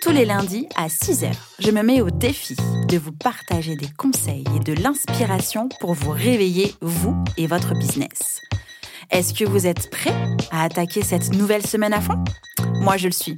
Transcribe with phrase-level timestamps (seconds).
[0.00, 2.56] Tous les lundis à 6h, je me mets au défi
[2.88, 8.40] de vous partager des conseils et de l'inspiration pour vous réveiller, vous et votre business.
[9.10, 10.14] Est-ce que vous êtes prêts
[10.50, 12.24] à attaquer cette nouvelle semaine à fond?
[12.80, 13.36] Moi, je le suis.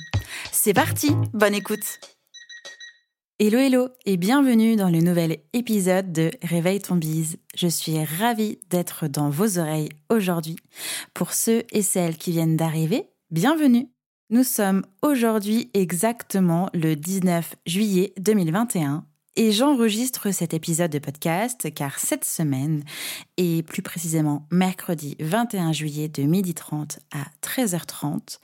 [0.53, 1.99] C'est parti, bonne écoute
[3.41, 7.39] Hello hello et bienvenue dans le nouvel épisode de Réveille ton bise.
[7.57, 10.55] Je suis ravie d'être dans vos oreilles aujourd'hui.
[11.13, 13.92] Pour ceux et celles qui viennent d'arriver, bienvenue.
[14.33, 19.05] Nous sommes aujourd'hui exactement le 19 juillet 2021
[19.37, 22.83] et j'enregistre cet épisode de podcast car cette semaine,
[23.37, 28.39] et plus précisément mercredi 21 juillet de 12h30 à 13h30,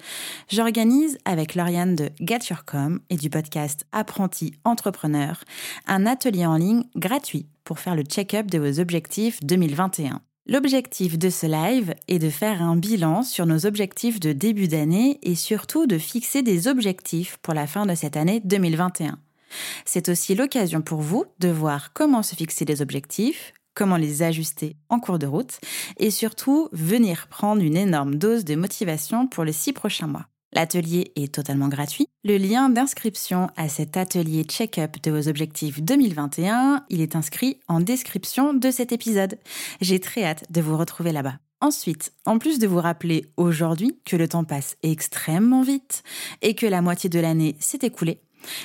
[0.50, 5.42] j'organise avec Lauriane de Get Your Com et du podcast Apprenti Entrepreneur
[5.86, 10.20] un atelier en ligne gratuit pour faire le check-up de vos objectifs 2021.
[10.50, 15.18] L'objectif de ce live est de faire un bilan sur nos objectifs de début d'année
[15.22, 19.18] et surtout de fixer des objectifs pour la fin de cette année 2021.
[19.84, 24.76] C'est aussi l'occasion pour vous de voir comment se fixer des objectifs, comment les ajuster
[24.88, 25.60] en cours de route
[25.98, 30.28] et surtout venir prendre une énorme dose de motivation pour les six prochains mois.
[30.52, 32.08] L'atelier est totalement gratuit.
[32.24, 37.80] Le lien d'inscription à cet atelier check-up de vos objectifs 2021, il est inscrit en
[37.80, 39.38] description de cet épisode.
[39.80, 41.38] J'ai très hâte de vous retrouver là-bas.
[41.60, 46.02] Ensuite, en plus de vous rappeler aujourd'hui que le temps passe extrêmement vite
[46.40, 48.20] et que la moitié de l'année s'est écoulée,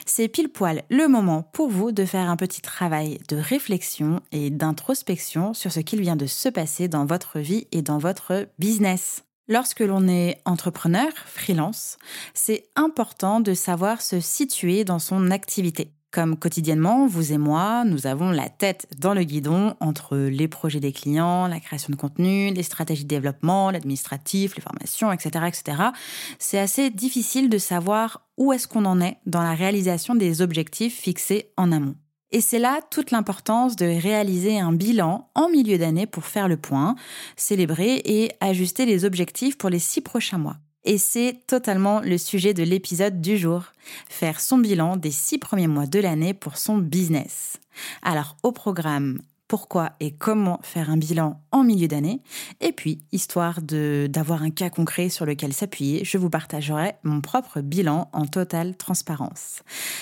[0.06, 4.52] c'est pile poil le moment pour vous de faire un petit travail de réflexion et
[4.52, 9.24] d'introspection sur ce qu'il vient de se passer dans votre vie et dans votre business.
[9.50, 11.98] Lorsque l'on est entrepreneur, freelance,
[12.34, 15.92] c'est important de savoir se situer dans son activité.
[16.12, 20.80] Comme quotidiennement, vous et moi, nous avons la tête dans le guidon entre les projets
[20.80, 25.90] des clients, la création de contenu, les stratégies de développement, l'administratif, les formations, etc., etc.
[26.40, 31.02] C'est assez difficile de savoir où est-ce qu'on en est dans la réalisation des objectifs
[31.02, 31.96] fixés en amont.
[32.34, 36.58] Et c'est là toute l'importance de réaliser un bilan en milieu d'année pour faire le
[36.58, 36.96] point,
[37.38, 40.58] célébrer et ajuster les objectifs pour les six prochains mois.
[40.84, 43.66] Et c'est totalement le sujet de l'épisode du jour.
[44.10, 47.60] Faire son bilan des six premiers mois de l'année pour son business.
[48.02, 52.24] Alors au programme, pourquoi et comment faire un bilan en milieu d'année?
[52.62, 57.62] Et puis, histoire d'avoir un cas concret sur lequel s'appuyer, je vous partagerai mon propre
[57.62, 59.62] bilan en totale transparence.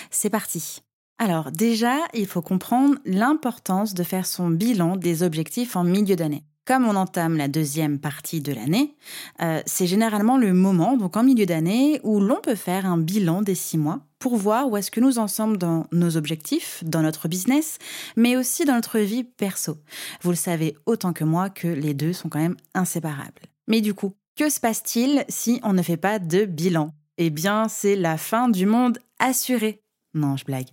[0.09, 0.81] C'est parti.
[1.21, 6.43] Alors déjà, il faut comprendre l'importance de faire son bilan des objectifs en milieu d'année
[6.65, 8.95] comme on entame la deuxième partie de l'année,
[9.41, 13.41] euh, c'est généralement le moment, donc en milieu d'année, où l'on peut faire un bilan
[13.41, 17.01] des six mois pour voir où est-ce que nous en sommes dans nos objectifs, dans
[17.01, 17.77] notre business,
[18.15, 19.79] mais aussi dans notre vie perso.
[20.21, 23.41] Vous le savez autant que moi que les deux sont quand même inséparables.
[23.67, 26.93] Mais du coup, que se passe-t-il si on ne fait pas de bilan?
[27.17, 29.81] Eh bien, c'est la fin du monde assurée.
[30.13, 30.67] Non, je blague.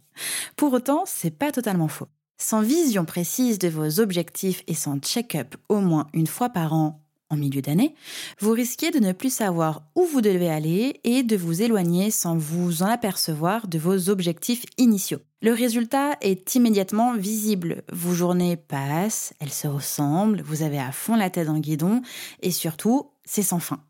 [0.56, 2.08] Pour autant, c'est pas totalement faux.
[2.36, 7.00] Sans vision précise de vos objectifs et sans check-up au moins une fois par an
[7.30, 7.94] en milieu d'année,
[8.40, 12.36] vous risquez de ne plus savoir où vous devez aller et de vous éloigner sans
[12.36, 15.18] vous en apercevoir de vos objectifs initiaux.
[15.42, 17.82] Le résultat est immédiatement visible.
[17.92, 22.02] Vos journées passent, elles se ressemblent, vous avez à fond la tête le guidon
[22.40, 23.80] et surtout, c'est sans fin.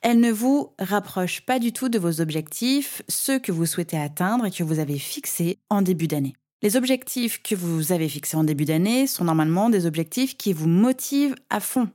[0.00, 4.46] Elles ne vous rapprochent pas du tout de vos objectifs, ceux que vous souhaitez atteindre
[4.46, 6.34] et que vous avez fixés en début d'année.
[6.62, 10.68] Les objectifs que vous avez fixés en début d'année sont normalement des objectifs qui vous
[10.68, 11.90] motivent à fond.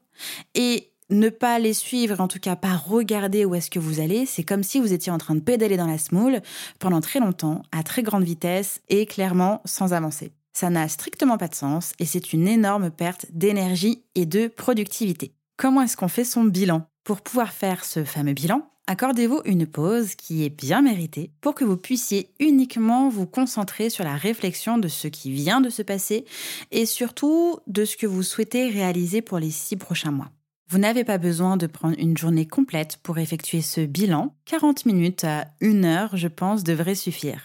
[0.54, 4.28] Et ne pas les suivre, en tout cas pas regarder où est-ce que vous allez,
[4.28, 6.42] c'est comme si vous étiez en train de pédaler dans la smoule
[6.78, 10.34] pendant très longtemps, à très grande vitesse et clairement sans avancer.
[10.54, 15.34] Ça n'a strictement pas de sens et c'est une énorme perte d'énergie et de productivité.
[15.58, 16.86] Comment est-ce qu'on fait son bilan?
[17.10, 21.66] Pour pouvoir faire ce fameux bilan, accordez-vous une pause qui est bien méritée pour que
[21.66, 26.24] vous puissiez uniquement vous concentrer sur la réflexion de ce qui vient de se passer
[26.70, 30.30] et surtout de ce que vous souhaitez réaliser pour les six prochains mois.
[30.70, 34.36] Vous n'avez pas besoin de prendre une journée complète pour effectuer ce bilan.
[34.46, 37.42] 40 minutes à une heure, je pense, devrait suffire.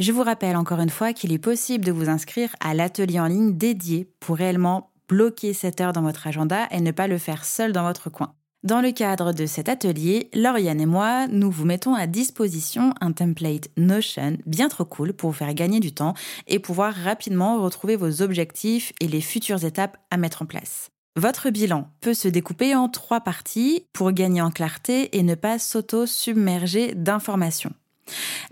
[0.00, 3.26] Je vous rappelle encore une fois qu'il est possible de vous inscrire à l'atelier en
[3.26, 7.46] ligne dédié pour réellement bloquer cette heure dans votre agenda et ne pas le faire
[7.46, 8.34] seul dans votre coin.
[8.64, 13.10] Dans le cadre de cet atelier, Lauriane et moi, nous vous mettons à disposition un
[13.10, 16.14] template Notion bien trop cool pour vous faire gagner du temps
[16.46, 20.90] et pouvoir rapidement retrouver vos objectifs et les futures étapes à mettre en place.
[21.16, 25.58] Votre bilan peut se découper en trois parties pour gagner en clarté et ne pas
[25.58, 27.72] s'auto-submerger d'informations.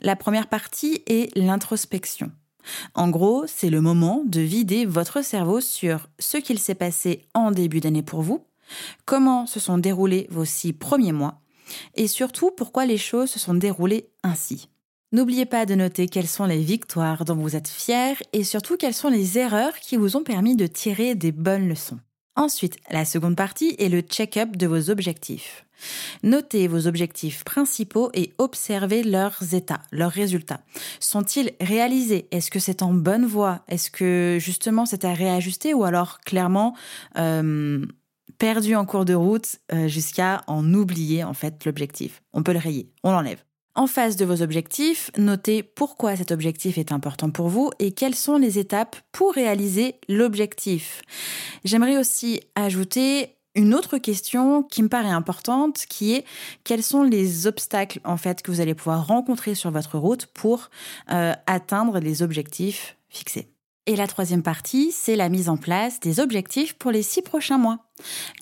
[0.01, 2.33] La première partie est l'introspection.
[2.95, 7.53] En gros, c'est le moment de vider votre cerveau sur ce qu'il s'est passé en
[7.53, 8.45] début d'année pour vous,
[9.05, 11.41] comment se sont déroulés vos six premiers mois,
[11.95, 14.69] et surtout pourquoi les choses se sont déroulées ainsi?
[15.13, 18.95] N'oubliez pas de noter quelles sont les victoires dont vous êtes fiers et surtout quelles
[18.95, 21.99] sont les erreurs qui vous ont permis de tirer des bonnes leçons.
[22.37, 25.67] Ensuite, la seconde partie est le check-up de vos objectifs.
[26.23, 30.61] Notez vos objectifs principaux et observez leurs états, leurs résultats.
[31.01, 32.29] Sont-ils réalisés?
[32.31, 33.65] Est-ce que c'est en bonne voie?
[33.67, 36.77] Est-ce que justement c'est à réajuster ou alors clairement
[37.19, 37.85] euh,
[38.41, 42.59] perdu en cours de route euh, jusqu'à en oublier en fait l'objectif On peut le
[42.59, 43.45] rayer, on l'enlève.
[43.75, 48.15] En face de vos objectifs, notez pourquoi cet objectif est important pour vous et quelles
[48.15, 51.03] sont les étapes pour réaliser l'objectif.
[51.65, 56.25] J'aimerais aussi ajouter une autre question qui me paraît importante, qui est
[56.65, 60.71] quels sont les obstacles en fait que vous allez pouvoir rencontrer sur votre route pour
[61.13, 63.51] euh, atteindre les objectifs fixés.
[63.87, 67.59] Et la troisième partie, c'est la mise en place des objectifs pour les six prochains
[67.59, 67.79] mois.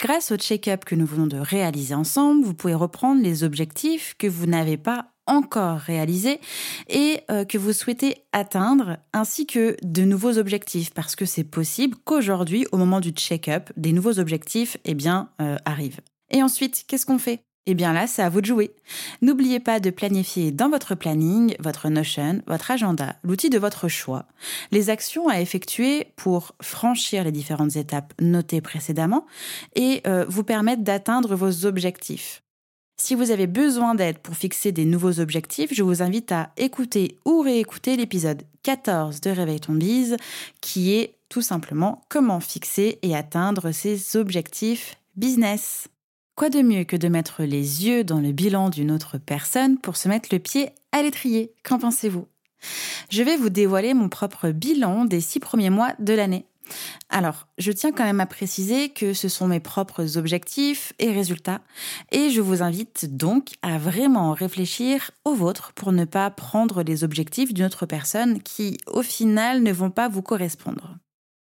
[0.00, 4.26] Grâce au check-up que nous venons de réaliser ensemble, vous pouvez reprendre les objectifs que
[4.26, 6.40] vous n'avez pas encore réalisés
[6.88, 11.96] et euh, que vous souhaitez atteindre, ainsi que de nouveaux objectifs, parce que c'est possible
[12.05, 16.00] qu'aujourd'hui, au moment du check-up, des nouveaux objectifs eh bien, euh, arrivent.
[16.31, 17.44] Et ensuite, qu'est-ce qu'on fait?
[17.70, 18.70] Eh bien là, c'est à vous de jouer.
[19.20, 24.24] N'oubliez pas de planifier dans votre planning, votre Notion, votre agenda, l'outil de votre choix,
[24.70, 29.26] les actions à effectuer pour franchir les différentes étapes notées précédemment
[29.74, 32.42] et euh, vous permettre d'atteindre vos objectifs.
[32.96, 37.18] Si vous avez besoin d'aide pour fixer des nouveaux objectifs, je vous invite à écouter
[37.26, 40.16] ou réécouter l'épisode 14 de Réveil ton bise,
[40.62, 45.88] qui est tout simplement comment fixer et atteindre ses objectifs business.
[46.38, 49.96] Quoi de mieux que de mettre les yeux dans le bilan d'une autre personne pour
[49.96, 51.52] se mettre le pied à l'étrier?
[51.64, 52.29] Qu'en pensez-vous?
[53.11, 56.46] Je vais vous dévoiler mon propre bilan des six premiers mois de l'année.
[57.08, 61.61] Alors, je tiens quand même à préciser que ce sont mes propres objectifs et résultats,
[62.12, 67.02] et je vous invite donc à vraiment réfléchir aux vôtres pour ne pas prendre les
[67.02, 70.99] objectifs d'une autre personne qui, au final, ne vont pas vous correspondre.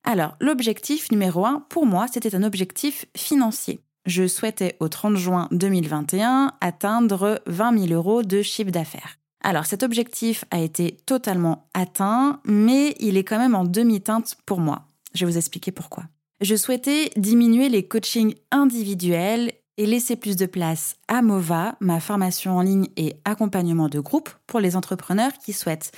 [0.05, 3.81] Alors, l'objectif numéro un, pour moi, c'était un objectif financier.
[4.05, 9.17] Je souhaitais au 30 juin 2021 atteindre 20 000 euros de chiffre d'affaires.
[9.43, 14.59] Alors cet objectif a été totalement atteint, mais il est quand même en demi-teinte pour
[14.59, 14.87] moi.
[15.13, 16.03] Je vais vous expliquer pourquoi.
[16.41, 22.57] Je souhaitais diminuer les coachings individuels et laisser plus de place à MOVA, ma formation
[22.57, 25.91] en ligne et accompagnement de groupe pour les entrepreneurs qui souhaitent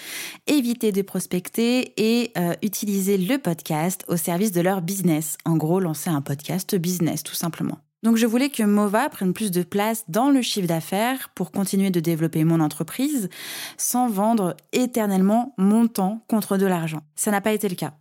[0.48, 5.38] éviter de prospecter et euh, utiliser le podcast au service de leur business.
[5.46, 7.80] En gros, lancer un podcast business tout simplement.
[8.08, 11.90] Donc je voulais que MOVA prenne plus de place dans le chiffre d'affaires pour continuer
[11.90, 13.28] de développer mon entreprise
[13.76, 17.02] sans vendre éternellement mon temps contre de l'argent.
[17.18, 17.96] Ça n'a pas été le cas.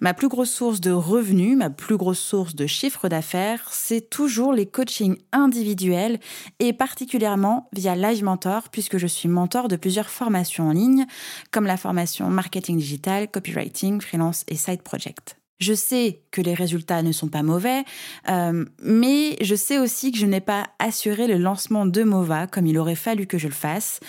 [0.00, 4.52] Ma plus grosse source de revenus, ma plus grosse source de chiffre d'affaires, c'est toujours
[4.52, 6.20] les coachings individuels
[6.60, 11.06] et particulièrement via Live Mentor puisque je suis mentor de plusieurs formations en ligne
[11.50, 15.39] comme la formation marketing digital, copywriting, freelance et side project.
[15.60, 17.84] Je sais que les résultats ne sont pas mauvais,
[18.28, 22.66] euh, mais je sais aussi que je n'ai pas assuré le lancement de MOVA comme
[22.66, 24.00] il aurait fallu que je le fasse,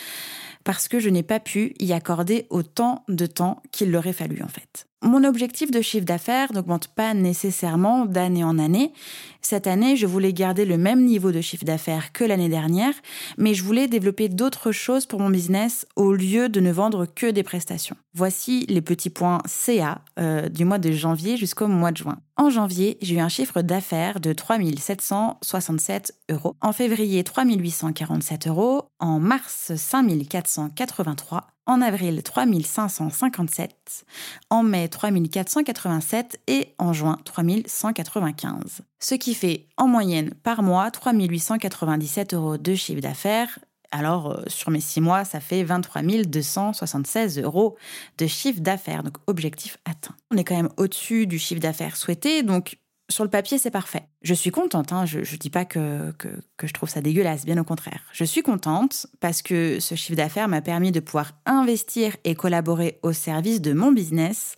[0.63, 4.47] parce que je n'ai pas pu y accorder autant de temps qu'il l'aurait fallu en
[4.47, 4.87] fait.
[5.03, 8.93] Mon objectif de chiffre d'affaires n'augmente pas nécessairement d'année en année.
[9.41, 12.93] Cette année, je voulais garder le même niveau de chiffre d'affaires que l'année dernière,
[13.37, 17.31] mais je voulais développer d'autres choses pour mon business au lieu de ne vendre que
[17.31, 17.95] des prestations.
[18.13, 22.19] Voici les petits points CA euh, du mois de janvier jusqu'au mois de juin.
[22.37, 26.55] En janvier, j'ai eu un chiffre d'affaires de 3767 euros.
[26.61, 28.83] En février, 3847 euros.
[28.99, 34.05] En mars, 5483 en avril 3557,
[34.49, 38.81] en mai 3487 et en juin 3195.
[39.03, 43.59] Ce qui fait en moyenne par mois 3897 euros de chiffre d'affaires.
[43.89, 47.75] Alors euh, sur mes 6 mois, ça fait 23 276 euros
[48.19, 50.15] de chiffre d'affaires, donc objectif atteint.
[50.29, 52.77] On est quand même au-dessus du chiffre d'affaires souhaité, donc
[53.09, 54.03] sur le papier, c'est parfait.
[54.21, 55.05] Je suis contente, hein.
[55.05, 58.03] je ne dis pas que, que, je trouve ça dégueulasse, bien au contraire.
[58.13, 62.99] Je suis contente parce que ce chiffre d'affaires m'a permis de pouvoir investir et collaborer
[63.03, 64.55] au service de mon business.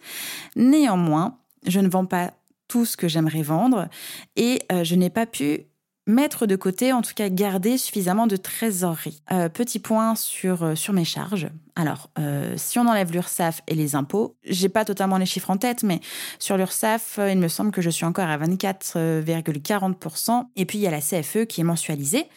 [0.55, 2.33] Néanmoins, je ne vends pas
[2.73, 3.87] tout ce que j'aimerais vendre
[4.35, 5.67] et euh, je n'ai pas pu
[6.07, 9.21] mettre de côté, en tout cas garder suffisamment de trésorerie.
[9.31, 11.49] Euh, petit point sur, euh, sur mes charges.
[11.75, 12.09] Alors,
[12.55, 16.01] si on enlève l'URSSAF et les impôts, j'ai pas totalement les chiffres en tête, mais
[16.37, 20.45] sur l'URSSAF, il me semble que je suis encore à 24,40%.
[20.55, 22.27] Et puis, il y a la CFE qui est mensualisée.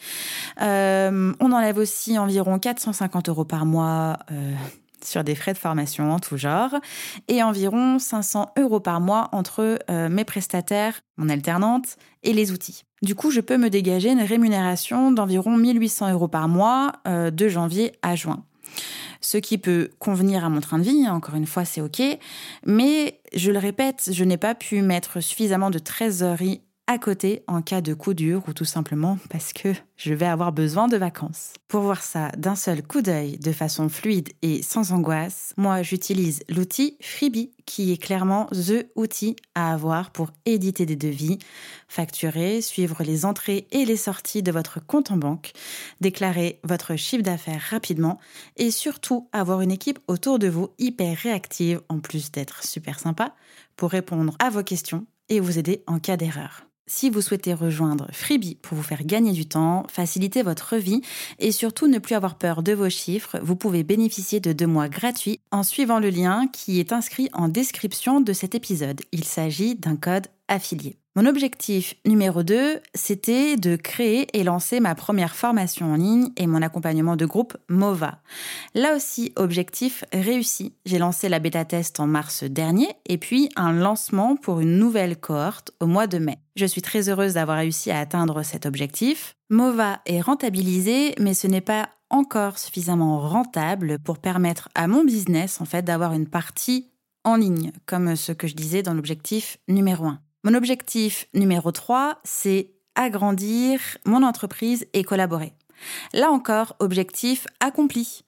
[0.59, 4.17] on enlève aussi environ 450 euros par mois
[5.03, 6.75] sur des frais de formation en tout genre
[7.27, 12.83] et environ 500 euros par mois entre euh, mes prestataires, mon alternante et les outils.
[13.01, 17.47] Du coup, je peux me dégager une rémunération d'environ 1800 euros par mois euh, de
[17.47, 18.43] janvier à juin.
[19.21, 22.01] Ce qui peut convenir à mon train de vie, hein, encore une fois, c'est OK.
[22.65, 27.61] Mais je le répète, je n'ai pas pu mettre suffisamment de trésorerie à côté en
[27.61, 31.51] cas de coup dur ou tout simplement parce que je vais avoir besoin de vacances.
[31.67, 36.43] Pour voir ça d'un seul coup d'œil, de façon fluide et sans angoisse, moi j'utilise
[36.47, 41.39] l'outil Freebie qui est clairement the outil à avoir pour éditer des devis,
[41.89, 45.51] facturer, suivre les entrées et les sorties de votre compte en banque,
[45.99, 48.17] déclarer votre chiffre d'affaires rapidement
[48.55, 53.35] et surtout avoir une équipe autour de vous hyper réactive en plus d'être super sympa
[53.75, 56.66] pour répondre à vos questions et vous aider en cas d'erreur.
[56.89, 61.01] Si vous souhaitez rejoindre Freebie pour vous faire gagner du temps, faciliter votre vie
[61.37, 64.87] et surtout ne plus avoir peur de vos chiffres, vous pouvez bénéficier de deux mois
[64.87, 69.01] gratuits en suivant le lien qui est inscrit en description de cet épisode.
[69.11, 70.27] Il s'agit d'un code
[71.17, 76.45] Mon objectif numéro 2, c'était de créer et lancer ma première formation en ligne et
[76.45, 78.21] mon accompagnement de groupe MOVA.
[78.75, 80.75] Là aussi, objectif réussi.
[80.85, 85.17] J'ai lancé la bêta test en mars dernier et puis un lancement pour une nouvelle
[85.19, 86.37] cohorte au mois de mai.
[86.55, 89.33] Je suis très heureuse d'avoir réussi à atteindre cet objectif.
[89.49, 95.61] MOVA est rentabilisé, mais ce n'est pas encore suffisamment rentable pour permettre à mon business
[95.61, 96.91] en fait d'avoir une partie
[97.23, 100.19] en ligne, comme ce que je disais dans l'objectif numéro 1.
[100.47, 105.51] Mon objectif numéro 3, c'est agrandir mon entreprise et collaborer.
[106.13, 108.23] Là encore, objectif accompli.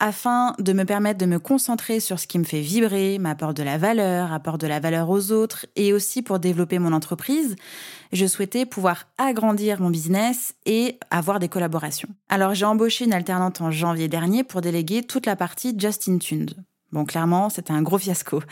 [0.00, 3.62] Afin de me permettre de me concentrer sur ce qui me fait vibrer, m'apporte de
[3.62, 7.54] la valeur, apporte de la valeur aux autres et aussi pour développer mon entreprise,
[8.12, 12.08] je souhaitais pouvoir agrandir mon business et avoir des collaborations.
[12.28, 16.56] Alors j'ai embauché une alternante en janvier dernier pour déléguer toute la partie Justin Tuned.
[16.92, 18.42] Bon, clairement, c'était un gros fiasco.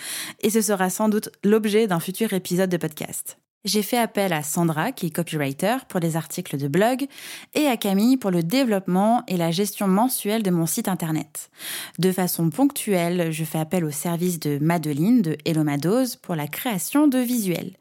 [0.41, 3.39] Et ce sera sans doute l'objet d'un futur épisode de podcast.
[3.65, 7.07] J'ai fait appel à Sandra, qui est copywriter, pour des articles de blog,
[7.55, 11.51] et à Camille pour le développement et la gestion mensuelle de mon site internet.
[11.99, 16.47] De façon ponctuelle, je fais appel au service de Madeline de Hello Madose pour la
[16.47, 17.73] création de visuels.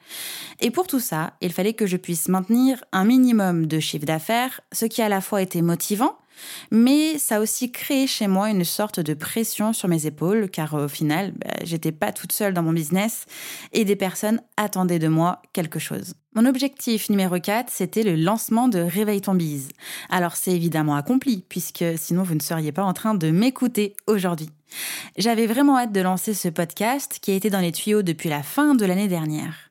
[0.62, 4.62] Et pour tout ça, il fallait que je puisse maintenir un minimum de chiffre d'affaires,
[4.72, 6.18] ce qui à la fois était motivant,
[6.72, 10.74] mais ça a aussi créé chez moi une sorte de pression sur mes épaules, car
[10.74, 13.26] au final, bah, j'étais pas toute seule dans mon business
[13.74, 16.14] et des personnes attendaient de moi quelque chose.
[16.36, 19.70] Mon objectif numéro 4, c'était le lancement de Réveille ton bise.
[20.10, 24.50] Alors c'est évidemment accompli, puisque sinon vous ne seriez pas en train de m'écouter aujourd'hui.
[25.18, 28.44] J'avais vraiment hâte de lancer ce podcast qui a été dans les tuyaux depuis la
[28.44, 29.67] fin de l'année dernière.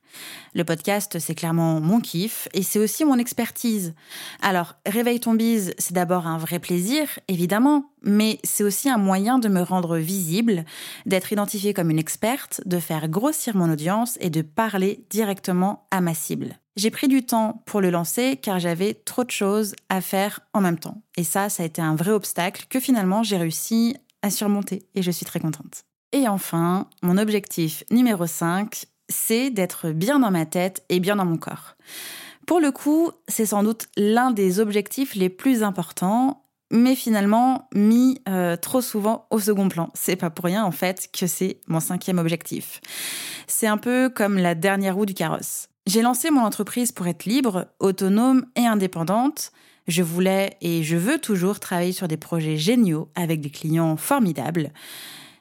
[0.55, 3.95] Le podcast, c'est clairement mon kiff et c'est aussi mon expertise.
[4.41, 9.39] Alors, Réveille ton bise, c'est d'abord un vrai plaisir, évidemment, mais c'est aussi un moyen
[9.39, 10.65] de me rendre visible,
[11.05, 16.01] d'être identifiée comme une experte, de faire grossir mon audience et de parler directement à
[16.01, 16.59] ma cible.
[16.77, 20.61] J'ai pris du temps pour le lancer car j'avais trop de choses à faire en
[20.61, 21.01] même temps.
[21.17, 25.03] Et ça, ça a été un vrai obstacle que finalement j'ai réussi à surmonter et
[25.03, 25.85] je suis très contente.
[26.13, 31.25] Et enfin, mon objectif numéro 5, c'est d'être bien dans ma tête et bien dans
[31.25, 31.77] mon corps.
[32.47, 38.21] Pour le coup, c'est sans doute l'un des objectifs les plus importants, mais finalement mis
[38.29, 39.91] euh, trop souvent au second plan.
[39.95, 42.81] C'est pas pour rien en fait que c'est mon cinquième objectif.
[43.47, 45.69] C'est un peu comme la dernière roue du carrosse.
[45.87, 49.53] J'ai lancé mon entreprise pour être libre, autonome et indépendante.
[49.87, 54.73] Je voulais et je veux toujours travailler sur des projets géniaux avec des clients formidables.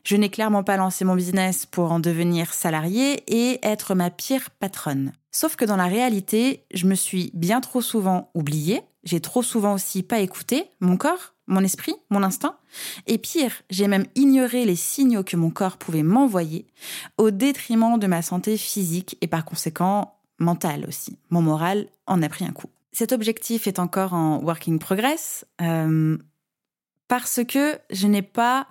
[0.05, 4.51] Je n'ai clairement pas lancé mon business pour en devenir salarié et être ma pire
[4.51, 5.11] patronne.
[5.31, 9.73] Sauf que dans la réalité, je me suis bien trop souvent oubliée, j'ai trop souvent
[9.73, 12.55] aussi pas écouté mon corps, mon esprit, mon instinct,
[13.07, 16.67] et pire, j'ai même ignoré les signaux que mon corps pouvait m'envoyer
[17.17, 21.17] au détriment de ma santé physique et par conséquent mentale aussi.
[21.31, 22.69] Mon moral en a pris un coup.
[22.91, 26.15] Cet objectif est encore en working progress euh,
[27.07, 28.67] parce que je n'ai pas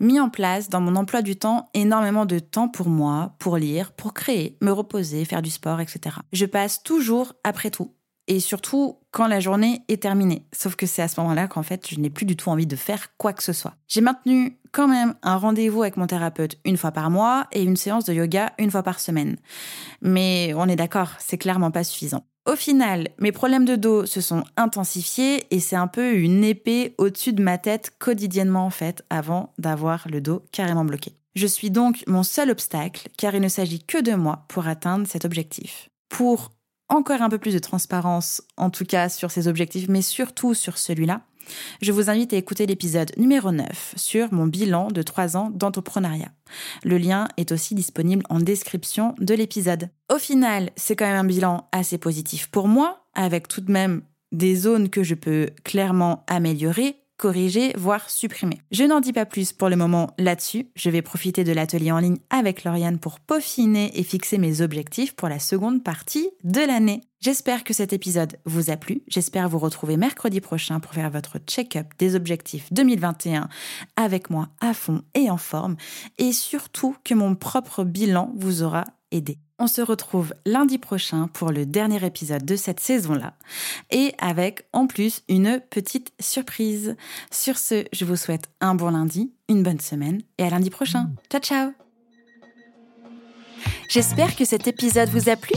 [0.00, 3.92] mis en place dans mon emploi du temps énormément de temps pour moi, pour lire,
[3.92, 6.16] pour créer, me reposer, faire du sport, etc.
[6.32, 7.94] Je passe toujours après tout.
[8.26, 10.46] Et surtout quand la journée est terminée.
[10.52, 12.76] Sauf que c'est à ce moment-là qu'en fait, je n'ai plus du tout envie de
[12.76, 13.74] faire quoi que ce soit.
[13.88, 17.76] J'ai maintenu quand même un rendez-vous avec mon thérapeute une fois par mois et une
[17.76, 19.36] séance de yoga une fois par semaine.
[20.00, 22.24] Mais on est d'accord, c'est clairement pas suffisant.
[22.46, 26.94] Au final, mes problèmes de dos se sont intensifiés et c'est un peu une épée
[26.96, 31.12] au-dessus de ma tête quotidiennement en fait avant d'avoir le dos carrément bloqué.
[31.34, 35.06] Je suis donc mon seul obstacle car il ne s'agit que de moi pour atteindre
[35.06, 35.90] cet objectif.
[36.08, 36.50] Pour
[36.88, 40.78] encore un peu plus de transparence, en tout cas sur ces objectifs, mais surtout sur
[40.78, 41.20] celui-là,
[41.80, 46.32] je vous invite à écouter l'épisode numéro 9 sur mon bilan de 3 ans d'entrepreneuriat.
[46.84, 49.90] Le lien est aussi disponible en description de l'épisode.
[50.12, 54.02] Au final, c'est quand même un bilan assez positif pour moi, avec tout de même
[54.32, 58.62] des zones que je peux clairement améliorer, corriger, voire supprimer.
[58.70, 60.68] Je n'en dis pas plus pour le moment là-dessus.
[60.74, 65.14] Je vais profiter de l'atelier en ligne avec Lauriane pour peaufiner et fixer mes objectifs
[65.14, 67.02] pour la seconde partie de l'année.
[67.20, 69.02] J'espère que cet épisode vous a plu.
[69.06, 73.50] J'espère vous retrouver mercredi prochain pour faire votre check-up des objectifs 2021
[73.96, 75.76] avec moi à fond et en forme.
[76.16, 78.84] Et surtout que mon propre bilan vous aura
[79.58, 83.34] On se retrouve lundi prochain pour le dernier épisode de cette saison-là
[83.90, 86.96] et avec en plus une petite surprise.
[87.30, 91.10] Sur ce, je vous souhaite un bon lundi, une bonne semaine et à lundi prochain.
[91.30, 91.72] Ciao ciao
[93.88, 95.56] J'espère que cet épisode vous a plu.